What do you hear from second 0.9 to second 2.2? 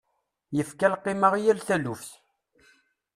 lqima i yal taluft.